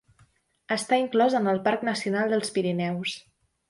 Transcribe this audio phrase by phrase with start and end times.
[0.75, 3.19] Està inclòs en el Parc Nacional dels Pirineus.